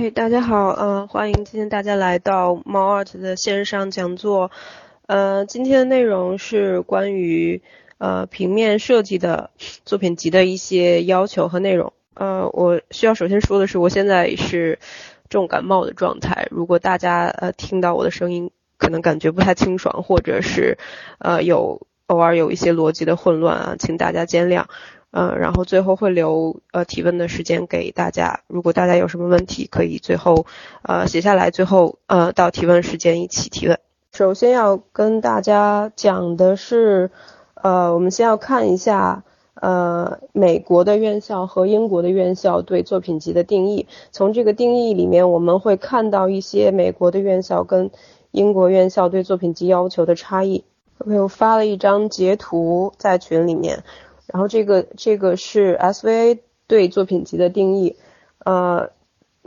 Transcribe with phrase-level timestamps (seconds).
[0.00, 4.52] 嘿，大家好，嗯，欢迎今天大家来到猫 art 的线上讲座。
[5.06, 7.60] 呃，今天的内容是关于
[7.98, 9.50] 呃平面设计的
[9.84, 11.92] 作品集的一些要求和内容。
[12.14, 14.78] 呃，我需要首先说的是，我现在是
[15.28, 16.46] 重感冒的状态。
[16.52, 20.78] 如果大家呃听到我的声音，可能感觉不太清爽，或者是
[21.18, 24.66] 呃有偶尔有一些逻辑的混乱啊，请大家见谅。
[25.10, 30.44] 嗯，然后最后会留呃提问的时间给大家，如果大家有什么问题，可以最后
[30.82, 33.78] 呃写下来，最后呃到提问时间一起提问。
[34.12, 37.10] 首先要跟大家讲的是，
[37.54, 43.86] 呃，我们先要看一下呃美国的院校和英国的院校对作品集的定义。
[44.12, 47.90] 从这个定义里面，我们会看到一些美国的院校跟
[48.30, 50.64] 英国院校对作品集要求的差异。
[50.98, 53.84] OK，我发了一张截图在群里面。
[54.30, 57.96] 然后这个这个是 SVA 对作品集的定义，
[58.44, 58.90] 呃，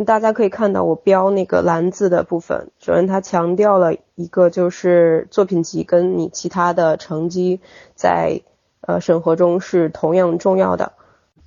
[0.05, 7.59] 大家可以看到我标那个蓝字的部分，首先它强调了一个就是作品集跟你其他的成绩
[7.93, 8.41] 在
[8.81, 10.93] 呃审核中是同样重要的，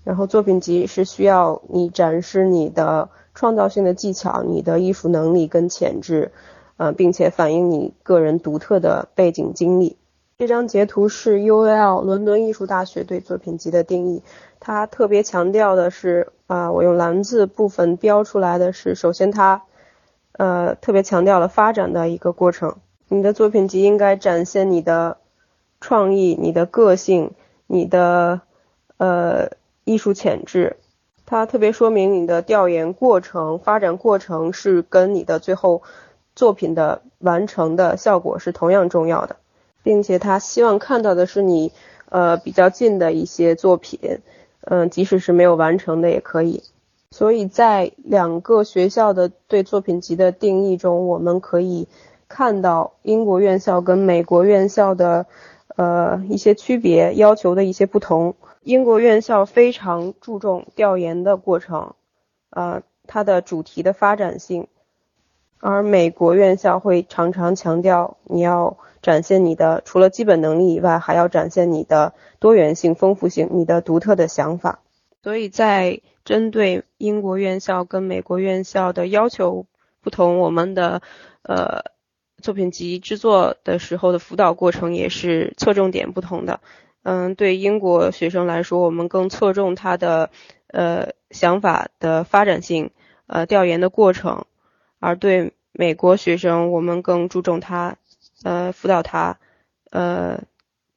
[0.04, 6.30] 然后作品集是需要你展示你的创造性的技巧、你的艺术能力跟潜质，
[6.76, 9.96] 呃，并且反映你个人独特的背景经历。
[10.36, 14.22] 这张截图是 UL 伦敦艺术大学对作品集的定义，
[14.58, 19.62] 它特别强调的是，啊，我用蓝字部分标出来的是，首先它，
[20.32, 22.78] 呃，特别强调了发展的一个过程。
[23.06, 25.18] 你的作品集应该展现你的
[25.80, 27.30] 创意、你的个性、
[27.68, 28.40] 你的
[28.96, 29.50] 呃
[29.84, 30.78] 艺术潜质。
[31.26, 35.82] 它特别说明你的调研过程、发展过程是跟你的最后
[36.34, 39.36] 作品的完成的效果是同样重要的。
[39.84, 41.70] 并且他希望看到的是你，
[42.08, 44.00] 呃，比较近的一些作品，
[44.62, 46.64] 嗯，即使是没有完成的也可以。
[47.12, 51.86] 所以在两个学校的对作品集的定义中，我们可以
[52.26, 55.26] 看到英国院校跟美国院校的，
[55.76, 58.34] 呃，一些区别，要求的一些不同。
[58.62, 61.94] 英国院校非常注重调研的过程，
[62.50, 64.66] 呃，它的主题的发展性，
[65.60, 68.76] 而美国院校会常常强调你要。
[69.04, 74.80] 展现你的除了基本能力以外，还要展现你的多元性、丰富性，你的独特的想法。
[75.22, 79.66] 所以在针对英国院校跟美国院校的要求
[80.00, 81.02] 不同，我们的
[81.42, 81.82] 呃
[82.40, 86.60] 作品集制作的时候的辅导过程也是侧重点不同的。
[87.02, 90.30] 嗯，对英国学生来说，我们更侧重他的
[90.68, 92.90] 呃想法的发展性，
[93.26, 94.46] 呃调研的过程；
[95.04, 97.98] 而对美国学生，我们更注重他。
[98.42, 99.38] 呃，辅导他，
[99.90, 100.44] 呃，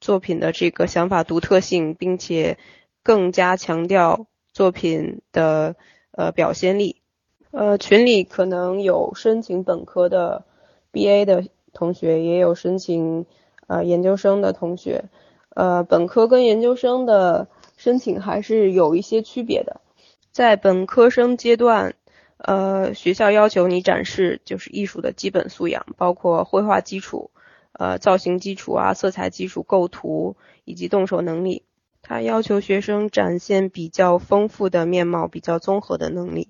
[0.00, 2.56] 作品的这个想法独特性，并且
[3.02, 5.76] 更加强调作品的
[6.12, 7.02] 呃表现力。
[7.50, 10.44] 呃，群里可能有申请本科的
[10.90, 11.44] BA 的
[11.74, 13.26] 同学，也有申请
[13.66, 15.04] 呃研究生的同学。
[15.50, 19.82] 呃，本科跟研究生的申请还是有一些区别的。
[20.30, 21.94] 在本科生阶段，
[22.38, 27.30] 呃，学校要求你展示就是艺术的基本素养，包括绘画基础。
[27.72, 31.62] 呃，造型基础啊，色彩基础、构图以及动手能力，
[32.02, 36.48] 它要求学生展现比较丰富的面貌，比较综合的能力。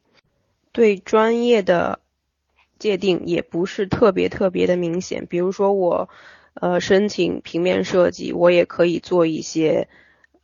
[0.72, 2.00] 对专业的
[2.78, 5.26] 界定也不是特别特别的明显。
[5.26, 6.08] 比如说我，
[6.54, 9.88] 呃，申请平面设计，我也可以做一些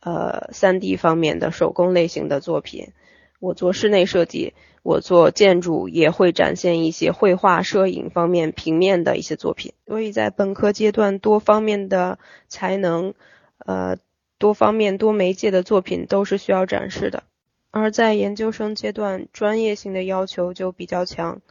[0.01, 2.91] 呃三 D 方面的手工类型的作品。
[3.39, 4.53] 我做室内设计。
[4.83, 12.19] 我做建筑也会展现一些绘画、摄影方面平面的一些作品，所以在本科阶段多方面的
[12.49, 13.15] 才能，
[13.57, 13.97] 呃，
[14.37, 17.23] 多方面多媒介的作品都是需要展示的。
[17.71, 21.41] 而在研究生阶段，专业性的要求就比较强，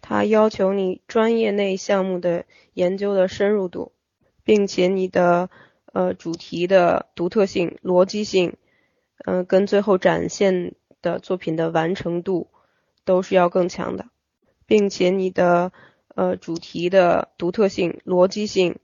[0.00, 3.90] 它要求你专业内项目的研究的深入度，
[4.44, 5.50] 并且你的
[5.92, 8.54] 呃主题的独特性、逻辑性，
[9.24, 12.48] 嗯，跟最后展现的作品的完成度。
[13.06, 14.06] 都是要更强的，
[14.66, 15.72] 并且你的
[16.14, 18.76] 呃主题的独特性、逻辑性，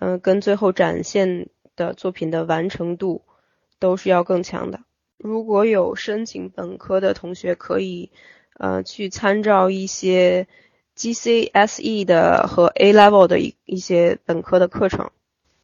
[0.00, 3.22] 嗯，跟最后展现的作品的完成度
[3.78, 4.80] 都是要更强的。
[5.18, 8.10] 如果有申请本科的同学，可以
[8.56, 10.48] 呃去参照一些
[10.96, 15.10] GCSE 的和 A Level 的一一些本科的课程。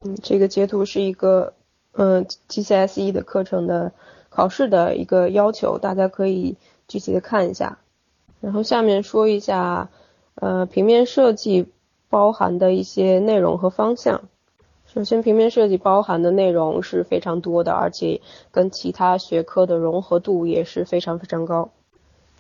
[0.03, 1.55] 嗯，这个截图是一个
[1.93, 3.95] 嗯 GCSE 的课程的
[4.31, 7.79] 考试的一个要求，大家可以具体的看一下。
[8.41, 9.91] 然后下面说一下，
[10.35, 11.67] 呃，平面设计
[12.09, 14.23] 包含的一些内容和方向。
[14.87, 21.71] 首先，平面设计包含的内容是非常多的，而且跟其他学科的融合度也是非常非常高。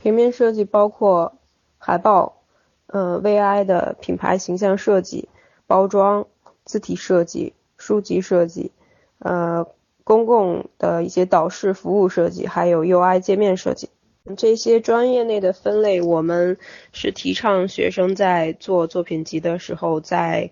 [0.02, 1.34] 平面设计包括
[1.76, 2.42] 海报、
[2.86, 5.28] 呃 VI 的品牌形象设计、
[5.66, 6.26] 包装、
[6.64, 8.72] 字体设计、书籍设计，
[9.18, 9.66] 呃
[10.08, 13.90] 公共的一些导视服务设计，还有 UI 界面设计。
[14.38, 16.56] 这些专业内的分类，我们
[16.92, 20.50] 是提倡学生在做作品集的时候，在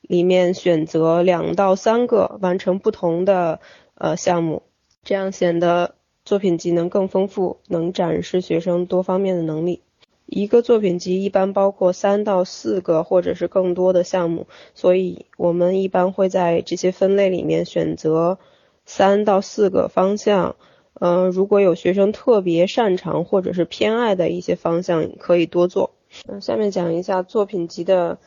[0.00, 3.60] 里面选择两到三个完成不同的
[3.94, 4.64] 呃项目，
[5.04, 5.94] 这样显得
[6.24, 9.82] 作品集能更丰富，能展示学生多方面的能力。
[10.26, 18.40] 一个作品集一般包括三到四个或者是更多的项目，所以我们一般会在这些分类里面选择
[18.86, 20.56] 三到四个方向。
[20.98, 25.90] 嗯，如果有学生特别擅长或者是偏爱的一些方向，可以多做。
[26.26, 28.18] 嗯，下面讲一下作品集的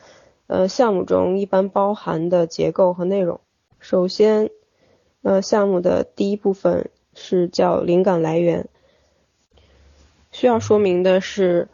[0.46, 3.40] 呃项目中一般包含的结构和内容。
[3.80, 4.50] 首先，
[5.22, 8.68] 呃，项目的第一部分是叫灵感来源。
[10.30, 11.66] 需要说明的是，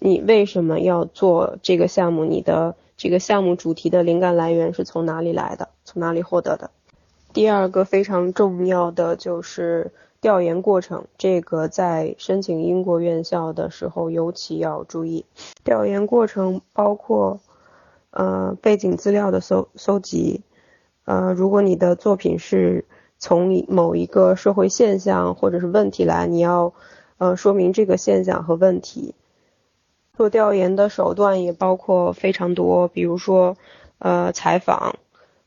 [0.00, 2.24] 你为什么要做这个项目？
[2.24, 5.68] 你的这个项目主题的灵感来源是从哪里来的？
[5.84, 6.72] 从哪里获得的？
[7.32, 9.92] 第二个非常重要的就是。
[10.20, 15.24] 调研过程，这个在申请英国院校的时候尤其要注意。
[15.62, 17.38] 调研过程包括，
[18.10, 20.42] 呃，背景资料的搜搜集，
[21.04, 22.84] 呃，如果你的作品是
[23.20, 26.72] 从某一个社会现象或者是问题来，你要，
[27.18, 29.14] 呃，说明这个现象和问题。
[30.16, 33.56] 做调研的手段也包括非常多，比如说，
[34.00, 34.96] 呃，采访，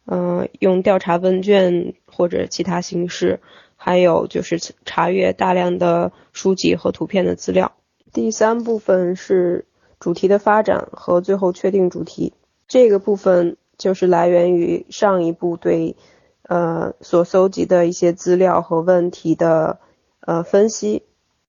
[0.06, 3.39] 嗯，用调查问卷或者其他形式。
[3.83, 7.71] 还有就是查阅大量的书籍和图片的资料。
[8.13, 9.65] 第三部分是
[10.00, 12.31] 主题的发展和最后确定主题，
[12.68, 15.95] 这个部分就是来源于上一步对
[16.44, 19.80] 呃所搜集的一些资料和问题的
[20.19, 21.01] 呃分析。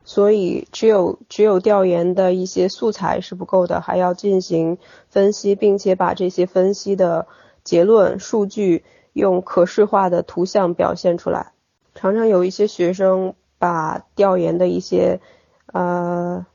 [0.02, 4.78] 所以只有只有调研的一些素材是不够的，还要进行
[5.10, 7.26] 分析，并且把这些分析的
[7.64, 11.52] 结论数据用可视化的图像表现出来。
[11.94, 15.20] 常常有一些学生把调研的一些
[15.66, 16.46] 呃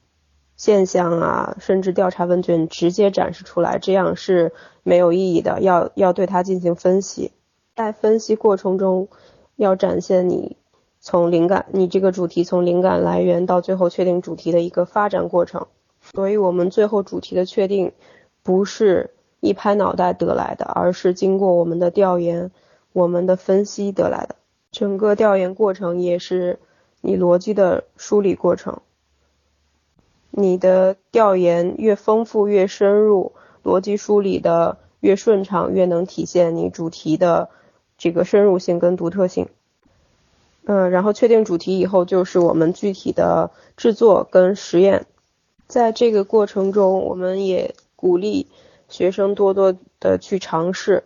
[0.56, 4.52] 现象啊，甚至调查问卷直接展示出来，这样是
[4.82, 5.62] 没有意义的。
[5.62, 7.32] 要要对它进行分析，
[7.76, 9.08] 在分析过程中
[9.56, 10.58] 要展现你
[11.00, 15.68] 从灵感，你这个主题从灵感来源到最后确定主题的一个发展过程。
[16.02, 17.92] 所以我们最后主题的确定
[18.42, 22.52] 不是一拍脑袋得来的，而是经过我们的调研、
[22.94, 24.36] 我们的分析得来的。
[24.72, 26.60] 整个调研过程也是
[27.02, 28.82] 你逻辑的梳理过程。
[30.30, 33.32] 你的调研越丰富越深入，
[33.64, 37.50] 逻辑梳理的越顺畅，越能体现你主题的
[37.98, 39.48] 这个深入性跟独特性。
[40.66, 45.06] 嗯，然后确定主题以后，就是我们具体的制作跟实验。
[45.66, 48.48] 在这个过程中，我们也鼓励
[48.88, 51.04] 学生多多的去尝试。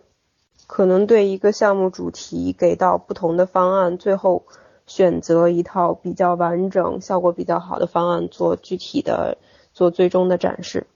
[0.66, 4.44] 可能对一个项目主题给到不同的方案，最后
[4.86, 9.36] 选择一套比较完整、效果比较好的方案做具体的、
[9.74, 10.86] 做最终的展示。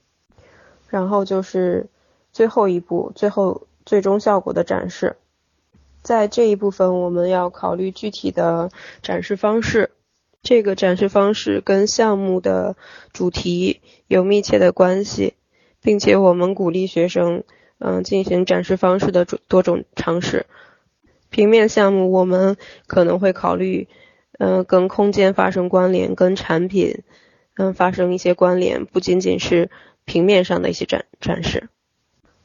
[0.89, 1.87] 然后就是
[2.31, 5.17] 最后一步，最后最终效果的展示。
[6.01, 8.71] 在这一部分，我们要考虑具体的
[9.03, 9.91] 展示方式。
[10.41, 12.77] 这个展示方式跟项目的
[13.11, 15.33] 主题有密切的关系，
[15.81, 17.43] 并且我们鼓励学生。
[17.79, 20.47] 嗯，进行展示方式的多种尝试。
[21.29, 22.57] 平面项目我们
[22.87, 23.87] 可能会考虑，
[24.39, 27.03] 嗯，跟空间发生关联，跟产品，
[27.55, 29.69] 嗯，发生一些关联，不仅仅是
[30.05, 31.69] 平面上的一些展展示。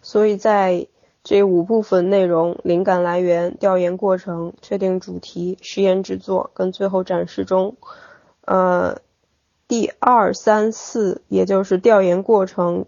[0.03, 0.87] 所以在
[1.25, 7.79] 这五部分内容：灵感来源、调研过程、确定主题、实验制作跟最后展示中，
[8.45, 9.01] 呃，
[9.67, 12.85] 第二、三、四，也就是调研过程。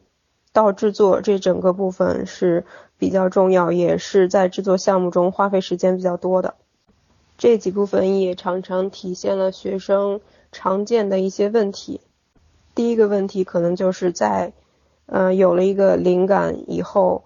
[0.54, 2.64] 到制作这整个部分是
[2.96, 6.54] 比较重要，也是在制作项目中花费时间比较多的。
[7.36, 10.20] 这几部分也常常体现了学生
[10.52, 12.00] 常见的一些问题。
[12.72, 14.52] 第一个问题可能就是在，
[15.06, 17.24] 嗯，有了一个灵感以后，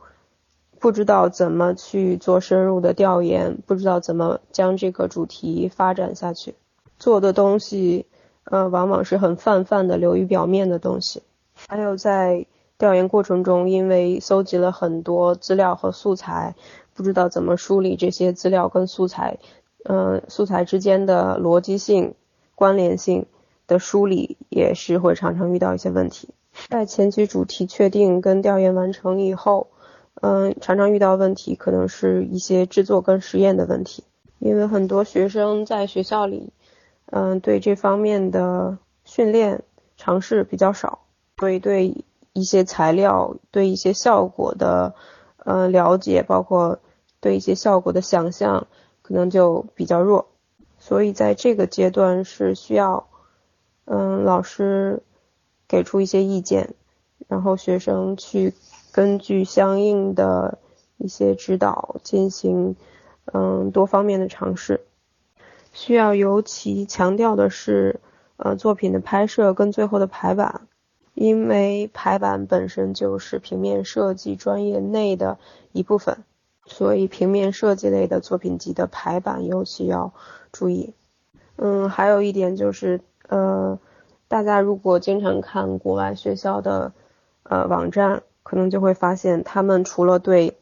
[0.79, 6.55] 不知道怎么去做深入的调研，不知道怎么将这个主题发展下去，
[6.99, 8.07] 做的东西，
[8.45, 11.23] 呃，往往是很泛泛的、流于表面的东西。
[11.69, 12.47] 还有在。
[12.79, 16.55] 调研过程中，因为搜集了很多资料和素材，
[16.95, 19.39] 不知道怎么梳理这些资料跟素材，
[19.85, 22.15] 嗯，素材之间的逻辑性、
[22.55, 23.27] 关联性
[23.67, 26.29] 的梳理，也是会常常遇到一些问题。
[26.69, 29.67] 在前期主题确定跟调研完成以后，
[30.21, 34.05] 嗯，常常遇到问题，可能是一些制作跟实验的问题，
[34.39, 36.53] 因为很多学生在学校里，
[37.07, 39.63] 嗯，对这方面的训练
[39.97, 41.01] 尝试比较少。
[41.39, 42.05] 所以对
[42.38, 44.95] 一些材料、对一些效果的
[45.38, 46.78] 呃了解，包括
[47.21, 48.66] 对一些效果的想象，
[49.02, 50.28] 可能就比较弱。
[50.78, 53.09] 所以在这个阶段是需要，
[53.85, 55.02] 嗯，老师
[55.66, 56.75] 给出一些意见，
[57.26, 58.54] 然后学生去
[58.92, 60.59] 根据相应的
[60.97, 62.76] 一些指导进行，
[63.33, 64.87] 嗯，多方面的尝试。
[65.73, 68.00] 需要尤其强调的是，
[68.37, 70.68] 呃，作品的拍摄跟最后的排版，
[71.21, 75.37] 因为排版本身就是平面设计专业内的
[75.73, 76.19] 一部分，
[76.65, 80.13] 所以平面设计类的作品集的排版尤其要
[80.53, 80.95] 注意。
[81.57, 83.81] 嗯，还有一点就是，呃，
[84.29, 86.93] 大家如果经常看国外学校的
[87.43, 90.57] 呃网站，可能就会发现，他们除了对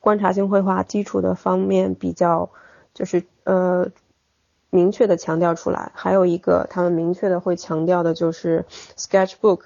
[0.00, 2.48] 观察性绘画基础的方面比较，
[2.94, 3.90] 就是呃。
[4.76, 9.60] 明确的强调出来，还有一个他们明确的会强调的就是 sketchbook。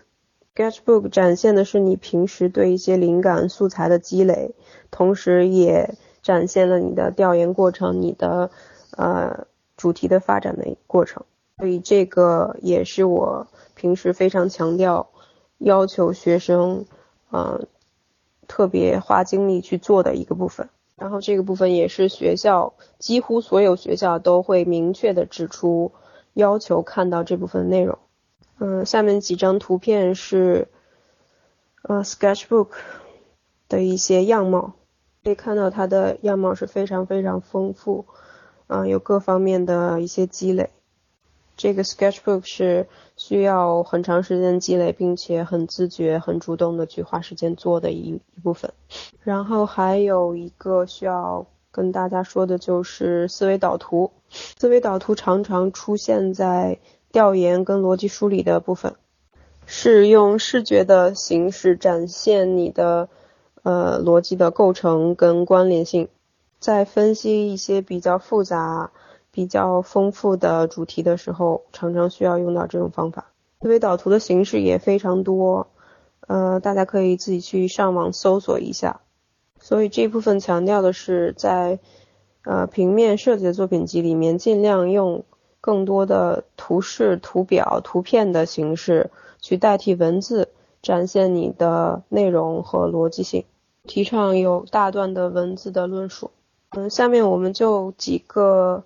[0.54, 4.54] sketchbook 展现的是你平时对一些灵感素材的积累，
[4.92, 8.52] 同时也展现了你的调研过程，你的
[8.96, 11.24] 呃主题的发展的过程。
[11.58, 15.10] 所以这个也是我平时非常强调，
[15.58, 16.86] 要求学生
[17.32, 17.66] 嗯
[18.46, 20.68] 特别花精力去做的一个部分。
[21.00, 25.92] 然后这个部分也是学校几乎所有学校都会明确的指出，
[26.34, 27.98] 要求看到这部分内容。
[28.58, 30.68] 嗯，下面几张图片是
[31.80, 32.68] 呃 sketchbook
[33.66, 34.74] 的一些样貌，
[35.24, 38.04] 可以看到它的样貌是非常非常丰富，
[38.66, 40.68] 嗯，有各方面的一些积累。
[41.62, 42.88] 这个 sketchbook 是
[43.18, 48.72] 需要很长时间积累，并且很自觉、很主动的去花时间做的一一部分。
[49.22, 54.10] 然后还有一个需要跟大家说的就是思维导图。
[54.30, 56.78] 思维导图常常出现在
[57.12, 58.94] 调研跟逻辑梳理的部分，
[59.66, 63.10] 是用视觉的形式展现你的
[63.62, 66.08] 呃逻辑的构成跟关联性，
[66.58, 68.92] 在分析一些比较复杂。
[69.32, 73.26] 比较丰富的主题的时候，常常需要用到这种方法。
[73.60, 75.68] 思维导图的形式也非常多，
[76.26, 79.00] 呃，大家可以自己去上网搜索一下。
[79.60, 81.78] 所以这部分强调的是，在
[82.44, 85.24] 呃平面设计的作品集里面，尽量用
[85.60, 89.10] 更多的图示、图表、图片的形式
[89.40, 90.48] 去代替文字，
[90.80, 93.44] 展现你的内容和逻辑性。
[93.84, 96.30] 提倡有大段的文字的论述。
[96.70, 98.84] 嗯，下面我们就几个。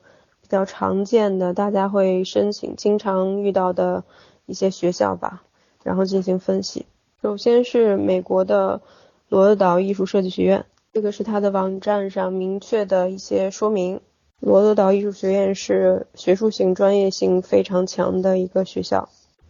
[0.55, 4.05] 比较常见的，大家会申请、经常遇到的
[4.47, 5.43] 一些学校吧，
[5.83, 6.87] 然后进行分析。
[7.21, 8.81] 首先是美国的
[9.29, 14.01] 罗德岛艺术设计学院，这个是它的网站上明确的一些说明。
[14.39, 19.09] 罗德岛艺术学院是学术性、专业性非常强的一个学校，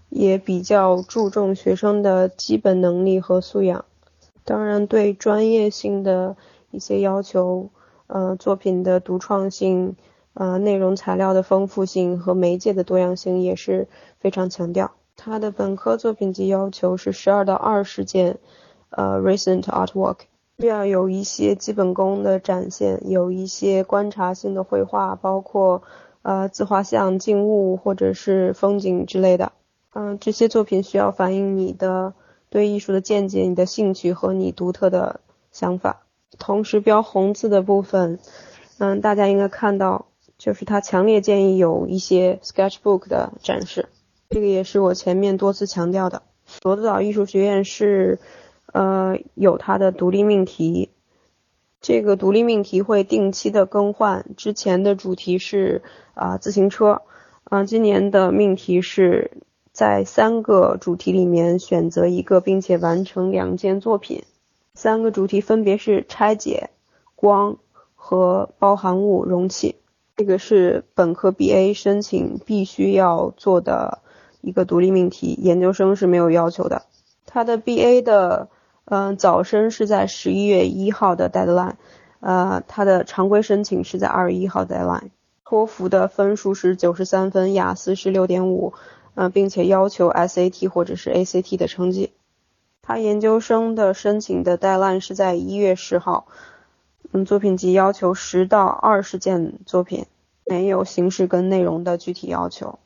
[0.08, 3.84] 也比较注重学生的基本能力和素养。
[4.42, 6.38] 当然，对专业性的
[6.70, 7.68] 一些要求，
[8.06, 9.96] 呃，作品的独创性。
[10.34, 13.86] 呃，内容材料的丰富性和媒介的多样性也是
[14.18, 14.92] 非常强调。
[15.16, 18.38] 他的本科作品集要求是十二到二十件，
[18.90, 20.16] 呃，recent artwork，
[20.58, 25.84] 需要有一些基本功的展现，有一些观察性的绘画，包括
[26.22, 29.52] 呃自画像、静物或者是风景之类的。
[29.92, 32.12] 嗯，这些作品需要反映你的
[32.50, 35.20] 对艺术的见解、你的兴趣和你独特的
[35.52, 36.02] 想法。
[36.40, 38.18] 同时标红字的部分，
[38.78, 40.06] 嗯，大家应该看到。
[40.38, 43.88] 就是他强烈建议有一些 sketchbook 的展示，
[44.30, 46.22] 这个也是我前面多次强调的。
[46.62, 48.18] 罗德岛艺术学院是，
[48.72, 50.90] 呃，有它的独立命题，
[51.80, 54.26] 这个独立命题会定期的更换。
[54.36, 55.82] 之前的主题是
[56.14, 57.02] 啊自行车，
[57.44, 59.30] 啊今年的命题是
[59.72, 64.24] 在三个主题里面选择一个，并且完成两件作品。
[64.74, 66.70] 三个主题分别是拆解、
[67.14, 67.56] 光
[67.94, 69.76] 和包含物容器。
[70.16, 73.98] 这个是本科 BA 申请必须要做的
[74.40, 76.82] 一个独立命题，研究生是没有要求的。
[77.26, 78.48] 他的 BA 的
[78.84, 81.74] 嗯早申是在十一月一号的 deadline，
[82.20, 85.10] 呃，他的常规申请是在二月一号 deadline。
[85.44, 88.72] 托福的分数是九十三分，雅思是六点五，
[89.16, 92.12] 嗯，并且要求 SAT 或者是 ACT 的成绩。
[92.82, 96.28] 他研究生的申请的 deadline 是在一月十号。
[97.22, 100.06] 作品集要求十到二十件作品，
[100.46, 102.78] 没有形式跟内容的具体要求。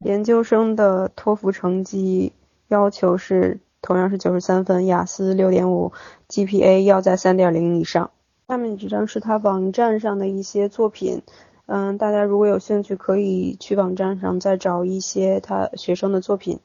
[0.00, 2.32] 研究生的托福成绩
[2.66, 5.92] 要求是同样是九十三分，雅思六点五
[6.28, 8.10] ，GPA 要在三点零以上。
[8.48, 11.22] 下面几张是他网站上的一些作品，
[11.66, 16.58] 嗯，大家如果有兴趣，可以去网站上再找一些他学生的作品。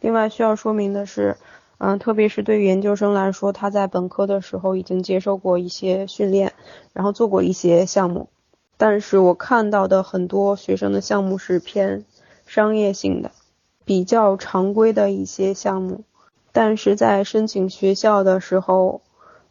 [0.00, 1.36] 另外需要说明的是，
[1.82, 6.52] 嗯，特别是对于研究生来说，他在本科的时候已经接受过一些训练，
[6.92, 8.28] 然后做过一些项目。
[8.76, 12.04] 但是我看到的很多学生的项目是偏
[12.46, 13.30] 商业性的，
[13.86, 16.04] 比较常规的一些项目。
[16.52, 19.00] 但是在申请学校的时候，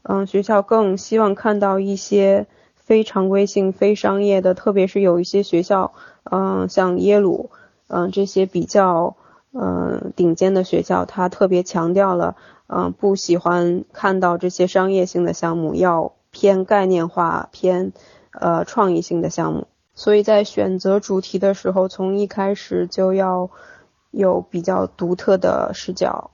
[0.04, 2.46] 嗯，学校更希望看到一些
[2.76, 5.94] 非常规性、非商业的，特别是有一些学校，
[6.30, 7.50] 嗯，像耶鲁，
[7.88, 9.16] 嗯，这些比较，
[9.54, 12.36] 嗯，顶尖的学校，他特别强调了，
[12.68, 17.94] 嗯，不喜欢看到这些商业性的项目，要偏概念化、偏。
[18.32, 23.50] 呃，创意性的项目，所以在选择主题的时候，从一开始就要
[24.12, 26.30] 有比较独特的视角，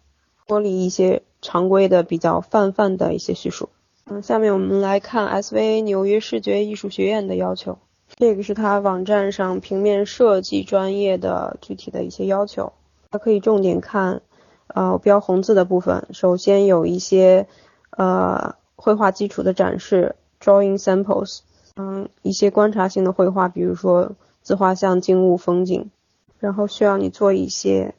[0.46, 3.70] 脱离一些常规的比较泛泛的一些叙述。
[4.08, 7.78] 嗯，下面我们来看 SVA 纽约视觉艺术学院的要求，
[8.18, 12.74] 这个是它网站上平面设计专业的具体的一些要求，
[13.12, 14.22] 它可以重点看，
[14.68, 17.48] 呃，标红字的部分，首先有一些
[17.92, 21.40] 呃绘画基础的展示，drawing samples。
[21.78, 25.92] 嗯，一些观察性的绘画，比如说自画像、静物、风景，
[26.40, 27.96] 然后需要你做一些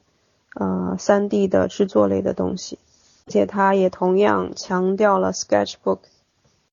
[0.55, 2.79] 呃三 D 的制作类的东西，
[3.27, 5.99] 而且它也同样强调了 Sketchbook，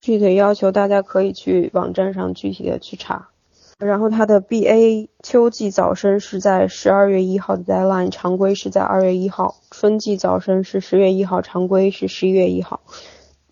[0.01, 3.29] 具体要求大家可以去网站上具体的去查。
[3.77, 12.79] 然后它的 BA 秋季早申是在十二月一号的 deadline，常规是在二月一号；春季早申是十月一号，常规是十一月一号。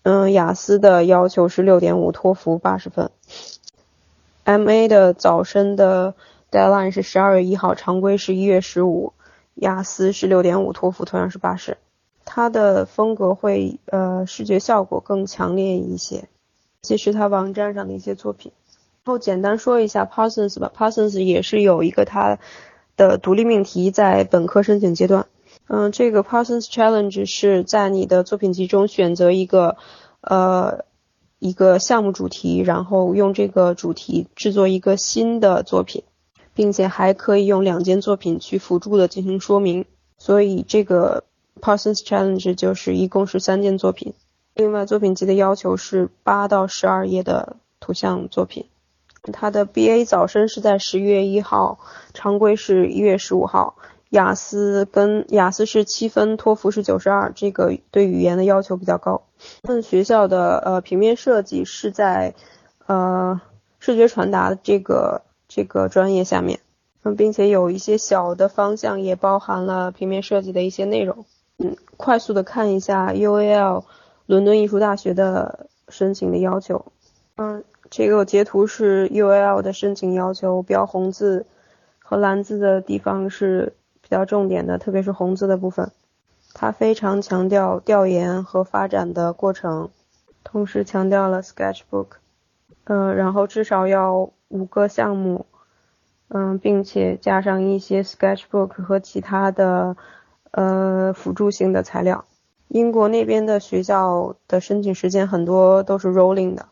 [0.02, 3.10] 嗯，雅思的要求是六点五，托福八十分。
[4.46, 6.14] MA 的早申的
[6.50, 9.12] deadline 是十二月一号，常规是一月十五，
[9.54, 11.76] 雅思是六点五，托福同样是八十。
[12.24, 16.28] 它的风格会呃视觉效果更强烈一些，
[16.80, 18.52] 这是它网站上的一些作品。
[19.04, 22.38] 然后简单说一下 Parsons 吧，Parsons 也是有一个它
[22.96, 25.26] 的独立命题在本科申请阶段。
[25.68, 29.76] 嗯，这个 Parsons Challenge 是在你的作品集中选择一个，
[30.22, 30.86] 呃，
[31.38, 36.02] 一个项目主题，然后用这个主题制作一个新的作品，
[36.54, 39.84] 并且还可以用两件作品去辅助的进行说明。
[40.16, 41.24] 所以这个
[41.60, 44.14] Parsons Challenge 就是一共是三件作品。
[44.54, 48.64] 另外，作品集的要求是八到十二页的图像作品。
[49.32, 51.78] 它的 BA 早申是在十一月一号，
[52.12, 53.76] 常规是一月十五号。
[54.10, 59.22] 雅思跟雅思是七分，托福是九十二，这个对语言的要求比较高。
[59.62, 62.34] 们学校的呃平面设计是在
[62.86, 63.40] 呃
[63.80, 66.60] 视觉传达这个这个专业下面，
[67.02, 71.24] 嗯，并且有一些小的方向也包含了平面设计的一些内容。
[71.58, 73.84] 嗯，快速的看一下 UAL
[74.26, 76.86] 伦敦艺术大学的申请的要求。
[77.36, 81.46] 嗯，这个截图是 UAL 的申请要求，标红字
[82.00, 83.74] 和蓝字的地方是。
[84.06, 85.90] 比较重点的，特别是红字的部分，
[86.52, 89.88] 它非常强调调研和发展的过程，
[90.44, 92.08] 同时强调了 sketchbook，
[92.84, 95.46] 嗯，然后至少要五个项目，
[96.28, 99.96] 嗯，并且加上一些 sketchbook 和其他的
[100.50, 102.26] 呃辅助性的材料。
[102.68, 106.68] 英国那边的学校的申请时间很多都是 rolling 的，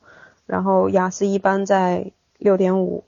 [0.53, 3.05] 然后雅思一般在六点五。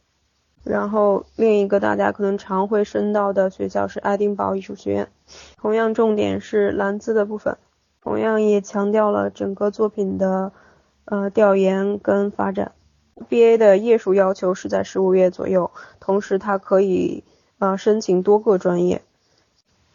[0.63, 5.09] 然后另一个大家可能常会申到的学校是爱丁堡艺术学院，
[5.59, 7.59] 同样重点是蓝字的部分，
[8.01, 10.53] 同样也强调了整个作品的
[11.05, 12.73] 呃调研跟发展。
[13.29, 17.25] BA 的页数要求是在十五页左右，同时它可以
[17.59, 19.03] 呃申请多个专业。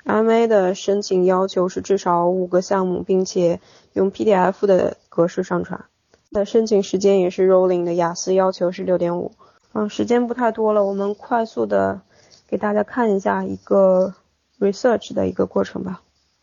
[0.06, 3.60] MA 的申请要求是至少五个项目，并且
[3.94, 5.86] 用 PDF 的格式上传。
[6.30, 9.32] 那申请时间也是 rolling 的，雅思要求是六点五。
[9.74, 12.02] 嗯，时间不太多了，我们快速的
[12.48, 14.14] 给大家看一下一个
[14.60, 16.02] research 的一个过程吧。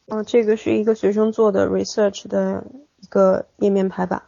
[0.08, 2.64] 嗯，这个是一个学生做的 research 的
[3.00, 4.22] 一个页面排版，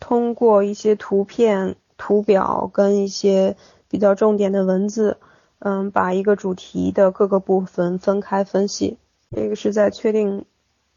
[0.00, 3.56] 通过一些图片、图表跟一些
[3.88, 5.16] 比较重点的文字，
[5.60, 8.98] 嗯，把一个主题的各个部分分开分析。
[9.30, 10.44] 这个是在确定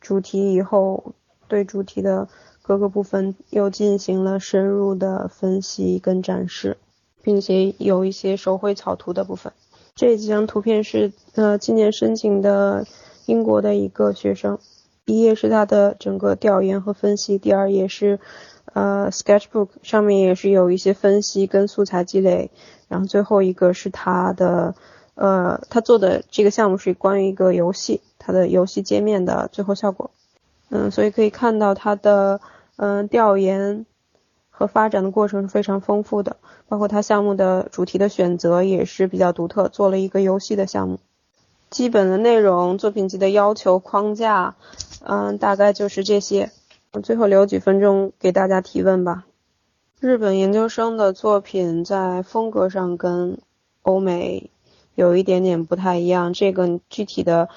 [0.01, 1.13] 主题以后，
[1.47, 2.27] 对主题的
[2.61, 6.77] 各个部分又进行了深入的分析跟展示。
[7.23, 9.53] 并且有一些手绘草图的部分。
[9.93, 12.87] 这几张图片是呃今年申请的
[13.27, 14.57] 英国的一个学生。
[15.05, 18.19] 一页是他的整个调研和分析，第二页是
[18.73, 22.49] 呃 sketchbook 上面也是有一些分析跟素材积累，
[22.87, 24.73] 然后最后一个是他的
[25.15, 30.11] 呃他做的这个项目是关于一个游戏，他的游戏界面的最后效果。
[30.71, 32.41] 嗯，所以可以看到他的
[32.77, 33.85] 嗯调研。
[34.53, 40.99] 和发展的过程是非常丰富的，包括它项目的主题的选择也是比较独特，做了一个游戏的项目。
[41.71, 44.53] 基本的内容、作品集的要求框架，
[45.03, 46.51] 嗯，大概就是这些。
[47.01, 49.25] 最后留几分钟给大家提问吧。
[49.99, 53.39] 日本研究生的作品在风格上跟
[53.81, 54.51] 欧美
[54.93, 57.49] 有一点点不太一样，这个具体的，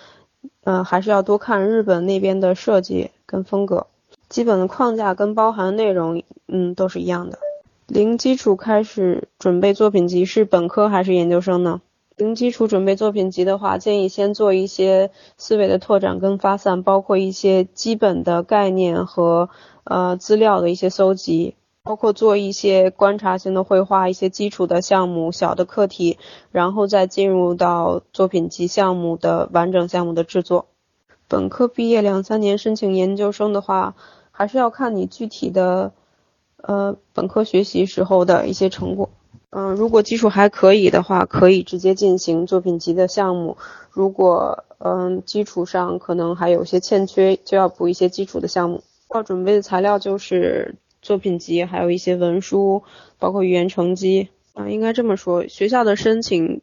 [0.64, 3.86] 嗯，还是要多看日本那边的设计跟风格。
[4.28, 7.38] 基本的框架跟包含内容，嗯，都是一样的。
[7.86, 11.82] 零基础开始准备作品集是本科还是研究生呢？
[12.16, 19.50] 零基础准备作品集的话，建议先做一些思维的拓展跟发散，包括一些基本的概念和
[19.82, 26.16] 呃资料的一些搜集，包括做一些观察性的绘画，一些基础的项目、小的课题，
[26.50, 30.64] 然后再进入到作品集项目的完整项目的制作。
[31.28, 33.96] 本科毕业两三年申请研究生的话，
[34.30, 35.92] 还是要看你具体的
[36.56, 39.10] 呃本科学习时候的一些成果。
[39.50, 43.58] 嗯，如果基础还可以的话，可以直接进行作品集的项目。
[43.90, 48.82] 如果嗯基础上可能还有些欠缺，就要补一些基础的项目。
[49.14, 52.82] 要准备的材料就是作品集，还有一些文书，
[53.20, 54.30] 包括语言成绩。
[54.54, 56.62] 啊，应该这么说，学校的申请，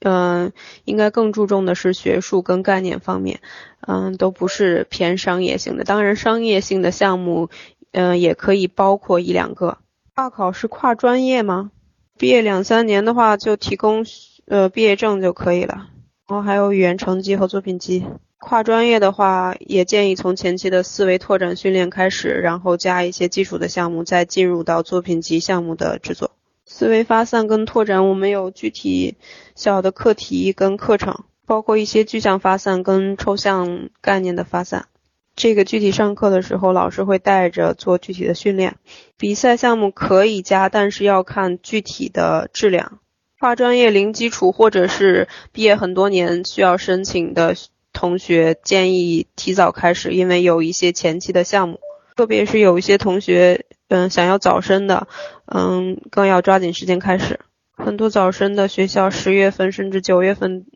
[0.00, 0.52] 嗯，
[0.84, 3.40] 应该更注重的是学术跟概念方面，
[3.80, 5.84] 嗯，都不是偏商业性的。
[5.84, 7.48] 当然，商业性的项目，
[7.92, 9.78] 嗯，也可以包括一两个。
[10.14, 11.70] 跨考是跨专业吗？
[12.18, 14.04] 毕业两三年的话，就提供
[14.46, 15.88] 呃毕业证就可以了。
[16.30, 18.06] 然后还有语言成绩和作品集。
[18.38, 26.30] 跨专业的话，也建议从前期的思维拓展训练开始，然后加一些基础的项目，再进入到作品集项目的制作。
[26.64, 29.16] 思维发散跟拓展，我们有具体
[29.56, 34.86] 小的课题跟课程，包括一些具象发散跟抽象概念的发散。
[35.34, 38.76] 这个具体上课的时候，老师会带着做具体的训练。
[39.16, 42.99] 比赛项目可以加，但是要看具体的质量。
[43.40, 47.56] 跨专业零基础或者是毕业很多年需要申请的
[47.90, 51.80] 同学，建议提早开始，因为有一些前期的项目，
[52.16, 55.08] 特别是有一些同学，嗯，想要早申的，
[55.46, 57.40] 嗯，更要抓紧时间开始。
[57.74, 60.66] 很多早申的学校十月份甚至九月份，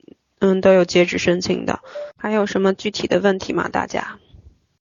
[0.41, 1.81] 嗯，都有截止申请的。
[2.17, 3.69] 还有什么具体的问题吗？
[3.69, 4.19] 大家？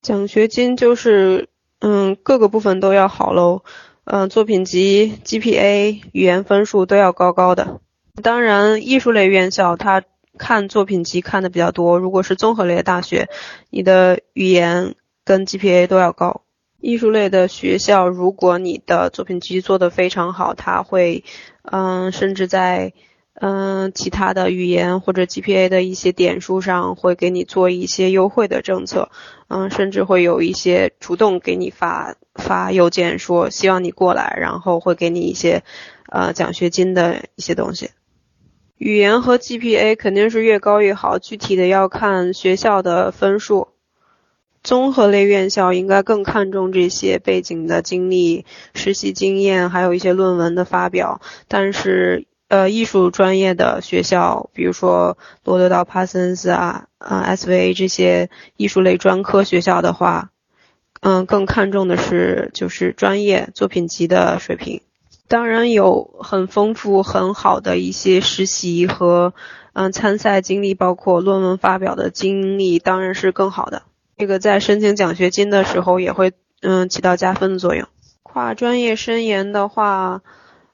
[0.01, 1.49] 奖学金就是，
[1.81, 3.63] 嗯，各个部分都要好喽，
[4.05, 7.79] 嗯，作品集、GPA、语言分数都要高高的。
[8.21, 10.03] 当然，艺术类院校它
[10.37, 13.29] 看作品集看的比较多，如果是综合类的大学，
[13.69, 16.41] 你的语言跟 GPA 都要高。
[16.79, 21.23] 艺术类的学校，如果你的作品集做得非常好，他会，
[21.63, 22.93] 嗯，甚至在。
[23.35, 29.09] 嗯，其他的语言或者 GPA 的一些点数上会给你做一些优惠的政策，
[29.47, 35.63] 嗯，甚至会有一些主动给你发发邮件说希望你过来，然后会给你一些
[36.09, 37.91] 呃奖学金的一些东西。
[38.77, 43.69] 语言和 GPA 肯定是越高越好，具体的要看学校的分数。
[44.61, 52.27] 综合类院校应该更看重这些背景的经历、实习经验，还有一些论文的发表，但是。
[52.49, 60.29] 呃，艺术专业的学校，比如说罗德岛、帕森斯啊，啊，SVA 这些艺术类专科学校的话，
[61.03, 64.81] 嗯，更看重的是就是专业作品集的水平。
[65.27, 69.33] 当然有很丰富、很好的一些实习和
[69.73, 73.83] 嗯参赛经历，包括论文发表的经历，当然是更好的。
[74.17, 77.87] 这个在申请奖学金的时候也会嗯起到加分的作用。
[78.21, 80.21] 跨专业申研的话。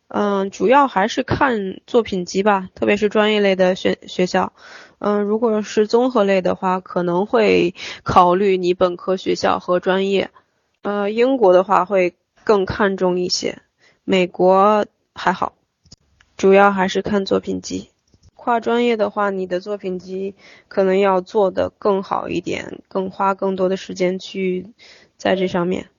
[0.10, 4.54] 嗯，主要还是看作品集吧，特别是专业类的学学校。
[4.98, 10.32] 嗯，如果是综合类的话，可能会考虑你本科学校和专业。
[10.82, 13.60] 呃，英国的话会更看重一些，
[14.04, 15.54] 美国还好，
[16.36, 17.92] 主要还是看作品集。
[18.34, 20.34] 跨专业的话，你的作品集
[20.70, 24.66] 可能要做的更好一点，更花更多的时间去
[25.18, 25.90] 在这上面。